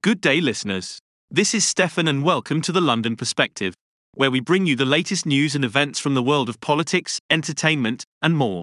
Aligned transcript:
Good 0.00 0.20
day, 0.20 0.40
listeners. 0.40 1.00
This 1.28 1.54
is 1.54 1.66
Stefan, 1.66 2.06
and 2.06 2.22
welcome 2.22 2.60
to 2.60 2.70
the 2.70 2.80
London 2.80 3.16
Perspective, 3.16 3.74
where 4.14 4.30
we 4.30 4.38
bring 4.38 4.64
you 4.64 4.76
the 4.76 4.84
latest 4.84 5.26
news 5.26 5.56
and 5.56 5.64
events 5.64 5.98
from 5.98 6.14
the 6.14 6.22
world 6.22 6.48
of 6.48 6.60
politics, 6.60 7.18
entertainment, 7.30 8.04
and 8.22 8.36
more. 8.36 8.62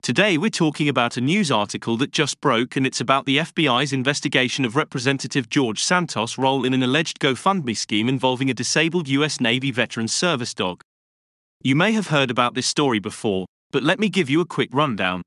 Today, 0.00 0.38
we're 0.38 0.50
talking 0.50 0.88
about 0.88 1.16
a 1.16 1.20
news 1.20 1.50
article 1.50 1.96
that 1.96 2.12
just 2.12 2.40
broke, 2.40 2.76
and 2.76 2.86
it's 2.86 3.00
about 3.00 3.26
the 3.26 3.38
FBI's 3.38 3.92
investigation 3.92 4.64
of 4.64 4.76
Representative 4.76 5.48
George 5.48 5.82
Santos' 5.82 6.38
role 6.38 6.64
in 6.64 6.72
an 6.72 6.84
alleged 6.84 7.18
GoFundMe 7.18 7.76
scheme 7.76 8.08
involving 8.08 8.48
a 8.48 8.54
disabled 8.54 9.08
U.S. 9.08 9.40
Navy 9.40 9.72
veteran 9.72 10.06
service 10.06 10.54
dog. 10.54 10.82
You 11.62 11.74
may 11.74 11.90
have 11.94 12.06
heard 12.06 12.30
about 12.30 12.54
this 12.54 12.68
story 12.68 13.00
before, 13.00 13.46
but 13.72 13.82
let 13.82 13.98
me 13.98 14.08
give 14.08 14.30
you 14.30 14.40
a 14.40 14.46
quick 14.46 14.68
rundown. 14.72 15.22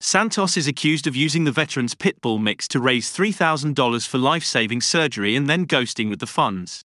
Santos 0.00 0.56
is 0.56 0.68
accused 0.68 1.08
of 1.08 1.16
using 1.16 1.42
the 1.42 1.50
veteran's 1.50 1.96
pitbull 1.96 2.40
mix 2.40 2.68
to 2.68 2.78
raise 2.78 3.12
$3,000 3.12 4.06
for 4.06 4.18
life 4.18 4.44
saving 4.44 4.80
surgery 4.80 5.34
and 5.34 5.50
then 5.50 5.66
ghosting 5.66 6.08
with 6.08 6.20
the 6.20 6.26
funds. 6.26 6.82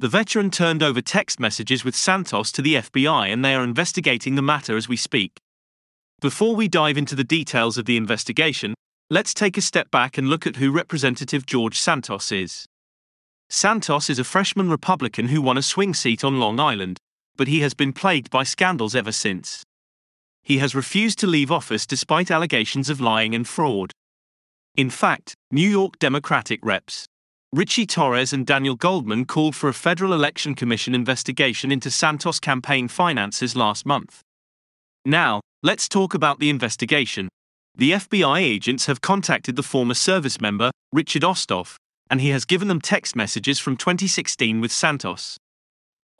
The 0.00 0.08
veteran 0.08 0.50
turned 0.50 0.82
over 0.82 1.00
text 1.00 1.38
messages 1.38 1.84
with 1.84 1.94
Santos 1.94 2.50
to 2.52 2.62
the 2.62 2.74
FBI 2.74 3.32
and 3.32 3.44
they 3.44 3.54
are 3.54 3.62
investigating 3.62 4.34
the 4.34 4.42
matter 4.42 4.76
as 4.76 4.88
we 4.88 4.96
speak. 4.96 5.38
Before 6.20 6.56
we 6.56 6.66
dive 6.66 6.98
into 6.98 7.14
the 7.14 7.22
details 7.22 7.78
of 7.78 7.84
the 7.84 7.96
investigation, 7.96 8.74
let's 9.08 9.32
take 9.32 9.56
a 9.56 9.60
step 9.60 9.92
back 9.92 10.18
and 10.18 10.28
look 10.28 10.44
at 10.44 10.56
who 10.56 10.72
Representative 10.72 11.46
George 11.46 11.78
Santos 11.78 12.32
is. 12.32 12.66
Santos 13.48 14.10
is 14.10 14.18
a 14.18 14.24
freshman 14.24 14.68
Republican 14.68 15.28
who 15.28 15.40
won 15.40 15.56
a 15.56 15.62
swing 15.62 15.94
seat 15.94 16.24
on 16.24 16.40
Long 16.40 16.58
Island, 16.58 16.98
but 17.36 17.46
he 17.46 17.60
has 17.60 17.74
been 17.74 17.92
plagued 17.92 18.28
by 18.30 18.42
scandals 18.42 18.96
ever 18.96 19.12
since 19.12 19.62
he 20.44 20.58
has 20.58 20.74
refused 20.74 21.18
to 21.18 21.26
leave 21.26 21.50
office 21.50 21.86
despite 21.86 22.30
allegations 22.30 22.88
of 22.88 23.00
lying 23.00 23.34
and 23.34 23.48
fraud. 23.48 23.92
In 24.76 24.90
fact, 24.90 25.34
New 25.50 25.68
York 25.68 25.98
Democratic 25.98 26.60
reps 26.62 27.06
Ritchie 27.52 27.86
Torres 27.86 28.32
and 28.32 28.44
Daniel 28.44 28.74
Goldman 28.74 29.26
called 29.26 29.54
for 29.54 29.68
a 29.68 29.74
Federal 29.74 30.12
Election 30.12 30.54
Commission 30.54 30.94
investigation 30.94 31.70
into 31.70 31.88
Santos 31.88 32.40
campaign 32.40 32.88
finances 32.88 33.54
last 33.54 33.86
month. 33.86 34.22
Now, 35.04 35.40
let's 35.62 35.88
talk 35.88 36.14
about 36.14 36.40
the 36.40 36.50
investigation. 36.50 37.28
The 37.76 37.92
FBI 37.92 38.40
agents 38.40 38.86
have 38.86 39.00
contacted 39.00 39.54
the 39.54 39.62
former 39.62 39.94
service 39.94 40.40
member, 40.40 40.72
Richard 40.92 41.22
Osthoff, 41.22 41.76
and 42.10 42.20
he 42.20 42.30
has 42.30 42.44
given 42.44 42.68
them 42.68 42.80
text 42.80 43.14
messages 43.14 43.60
from 43.60 43.76
2016 43.76 44.60
with 44.60 44.72
Santos. 44.72 45.36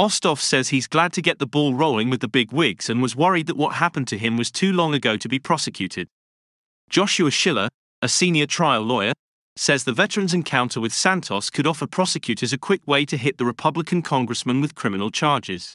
Osthoff 0.01 0.41
says 0.41 0.71
he's 0.71 0.89
glad 0.89 1.13
to 1.13 1.23
get 1.23 1.39
the 1.39 1.47
ball 1.47 1.73
rolling 1.73 2.11
with 2.11 2.21
the 2.21 2.29
big 2.29 2.51
wigs 2.51 2.91
and 2.91 3.01
was 3.01 3.15
worried 3.15 3.47
that 3.47 3.57
what 3.57 3.77
happened 3.77 4.09
to 4.09 4.19
him 4.19 4.37
was 4.37 4.51
too 4.51 4.73
long 4.73 4.93
ago 4.93 5.17
to 5.17 5.29
be 5.29 5.39
prosecuted. 5.39 6.09
Joshua 6.91 7.31
Schiller, 7.31 7.69
a 8.03 8.09
senior 8.09 8.47
trial 8.47 8.83
lawyer, 8.83 9.13
says 9.57 9.85
the 9.85 9.93
veteran's 9.93 10.35
encounter 10.35 10.81
with 10.81 10.93
Santos 10.93 11.49
could 11.49 11.67
offer 11.67 11.87
prosecutors 11.87 12.53
a 12.53 12.59
quick 12.59 12.85
way 12.89 13.05
to 13.05 13.17
hit 13.17 13.39
the 13.39 13.45
Republican 13.45 14.03
congressman 14.03 14.61
with 14.61 14.75
criminal 14.75 15.13
charges. 15.13 15.75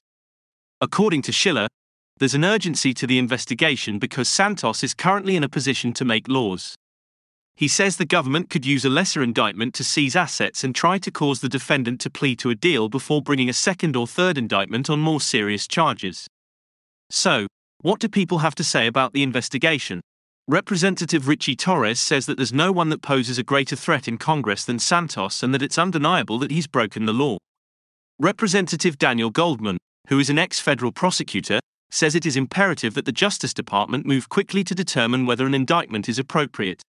According 0.81 1.21
to 1.23 1.31
Schiller, 1.31 1.67
there's 2.17 2.35
an 2.35 2.43
urgency 2.43 2.93
to 2.95 3.07
the 3.07 3.17
investigation 3.17 3.99
because 3.99 4.27
Santos 4.27 4.83
is 4.83 4.93
currently 4.93 5.37
in 5.37 5.45
a 5.45 5.49
position 5.49 5.93
to 5.93 6.03
make 6.03 6.27
laws. 6.27 6.75
He 7.59 7.67
says 7.67 7.97
the 7.97 8.05
government 8.05 8.49
could 8.49 8.65
use 8.65 8.85
a 8.85 8.89
lesser 8.89 9.21
indictment 9.21 9.73
to 9.73 9.83
seize 9.83 10.15
assets 10.15 10.63
and 10.63 10.73
try 10.73 10.97
to 10.97 11.11
cause 11.11 11.41
the 11.41 11.49
defendant 11.49 11.99
to 11.99 12.09
plead 12.09 12.39
to 12.39 12.49
a 12.49 12.55
deal 12.55 12.87
before 12.87 13.21
bringing 13.21 13.49
a 13.49 13.53
second 13.67 13.97
or 13.97 14.07
third 14.07 14.37
indictment 14.37 14.89
on 14.89 15.01
more 15.01 15.19
serious 15.19 15.67
charges. 15.67 16.29
So, 17.09 17.47
what 17.81 17.99
do 17.99 18.07
people 18.07 18.37
have 18.37 18.55
to 18.55 18.63
say 18.63 18.87
about 18.87 19.11
the 19.11 19.23
investigation? 19.23 19.99
Representative 20.47 21.27
Ritchie 21.27 21.57
Torres 21.57 21.99
says 21.99 22.27
that 22.27 22.37
there's 22.37 22.53
no 22.53 22.71
one 22.71 22.87
that 22.91 23.01
poses 23.01 23.37
a 23.37 23.43
greater 23.43 23.75
threat 23.75 24.07
in 24.07 24.17
Congress 24.17 24.63
than 24.63 24.79
Santos 24.79 25.43
and 25.43 25.53
that 25.53 25.61
it's 25.61 25.77
undeniable 25.77 26.39
that 26.39 26.51
he's 26.51 26.65
broken 26.65 27.07
the 27.07 27.11
law. 27.11 27.39
Representative 28.19 28.97
Daniel 28.97 29.31
Goldman, 29.31 29.79
who 30.07 30.17
is 30.17 30.29
an 30.29 30.39
ex 30.39 30.61
federal 30.61 30.93
prosecutor, 30.93 31.59
says 31.91 32.15
it 32.15 32.25
is 32.25 32.37
imperative 32.37 32.93
that 32.93 33.03
the 33.03 33.11
Justice 33.11 33.53
Department 33.53 34.05
move 34.05 34.29
quickly 34.29 34.63
to 34.63 34.73
determine 34.73 35.25
whether 35.25 35.45
an 35.45 35.53
indictment 35.53 36.07
is 36.07 36.17
appropriate. 36.17 36.83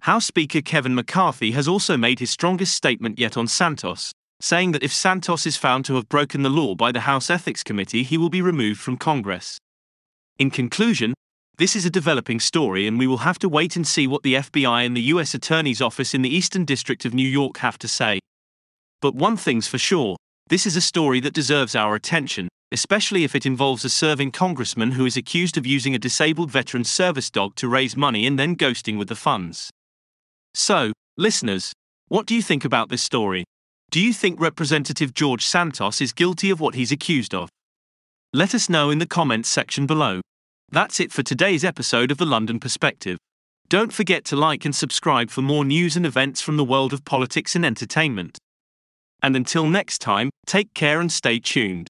House 0.00 0.26
Speaker 0.26 0.60
Kevin 0.60 0.94
McCarthy 0.94 1.50
has 1.50 1.66
also 1.66 1.96
made 1.96 2.20
his 2.20 2.30
strongest 2.30 2.74
statement 2.74 3.18
yet 3.18 3.36
on 3.36 3.48
Santos, 3.48 4.12
saying 4.40 4.72
that 4.72 4.82
if 4.82 4.92
Santos 4.92 5.46
is 5.46 5.56
found 5.56 5.84
to 5.84 5.94
have 5.96 6.08
broken 6.08 6.42
the 6.42 6.50
law 6.50 6.74
by 6.74 6.92
the 6.92 7.00
House 7.00 7.28
Ethics 7.28 7.64
Committee, 7.64 8.02
he 8.02 8.16
will 8.16 8.30
be 8.30 8.42
removed 8.42 8.80
from 8.80 8.96
Congress. 8.96 9.58
In 10.38 10.50
conclusion, 10.50 11.14
this 11.58 11.74
is 11.74 11.86
a 11.86 11.90
developing 11.90 12.38
story, 12.38 12.86
and 12.86 12.98
we 12.98 13.06
will 13.06 13.18
have 13.18 13.38
to 13.38 13.48
wait 13.48 13.76
and 13.76 13.86
see 13.86 14.06
what 14.06 14.22
the 14.22 14.34
FBI 14.34 14.84
and 14.84 14.96
the 14.96 15.08
U.S. 15.14 15.34
Attorney's 15.34 15.80
Office 15.80 16.14
in 16.14 16.22
the 16.22 16.34
Eastern 16.34 16.64
District 16.64 17.04
of 17.04 17.14
New 17.14 17.26
York 17.26 17.58
have 17.58 17.78
to 17.78 17.88
say. 17.88 18.20
But 19.00 19.14
one 19.14 19.36
thing's 19.36 19.66
for 19.66 19.78
sure 19.78 20.16
this 20.48 20.66
is 20.66 20.76
a 20.76 20.80
story 20.80 21.18
that 21.20 21.34
deserves 21.34 21.74
our 21.74 21.96
attention, 21.96 22.46
especially 22.70 23.24
if 23.24 23.34
it 23.34 23.46
involves 23.46 23.84
a 23.84 23.90
serving 23.90 24.30
congressman 24.30 24.92
who 24.92 25.04
is 25.04 25.16
accused 25.16 25.56
of 25.56 25.66
using 25.66 25.94
a 25.94 25.98
disabled 25.98 26.52
veteran's 26.52 26.90
service 26.90 27.30
dog 27.30 27.56
to 27.56 27.68
raise 27.68 27.96
money 27.96 28.26
and 28.26 28.38
then 28.38 28.54
ghosting 28.54 28.96
with 28.96 29.08
the 29.08 29.16
funds. 29.16 29.70
So, 30.58 30.94
listeners, 31.18 31.74
what 32.08 32.24
do 32.24 32.34
you 32.34 32.40
think 32.40 32.64
about 32.64 32.88
this 32.88 33.02
story? 33.02 33.44
Do 33.90 34.00
you 34.00 34.14
think 34.14 34.40
Representative 34.40 35.12
George 35.12 35.44
Santos 35.44 36.00
is 36.00 36.14
guilty 36.14 36.48
of 36.48 36.60
what 36.60 36.74
he's 36.74 36.90
accused 36.90 37.34
of? 37.34 37.50
Let 38.32 38.54
us 38.54 38.70
know 38.70 38.88
in 38.88 38.98
the 38.98 39.06
comments 39.06 39.50
section 39.50 39.86
below. 39.86 40.22
That's 40.70 40.98
it 40.98 41.12
for 41.12 41.22
today's 41.22 41.62
episode 41.62 42.10
of 42.10 42.16
the 42.16 42.24
London 42.24 42.58
Perspective. 42.58 43.18
Don't 43.68 43.92
forget 43.92 44.24
to 44.24 44.36
like 44.36 44.64
and 44.64 44.74
subscribe 44.74 45.28
for 45.28 45.42
more 45.42 45.62
news 45.62 45.94
and 45.94 46.06
events 46.06 46.40
from 46.40 46.56
the 46.56 46.64
world 46.64 46.94
of 46.94 47.04
politics 47.04 47.54
and 47.54 47.64
entertainment. 47.66 48.38
And 49.22 49.36
until 49.36 49.66
next 49.66 49.98
time, 49.98 50.30
take 50.46 50.72
care 50.72 51.02
and 51.02 51.12
stay 51.12 51.38
tuned. 51.38 51.84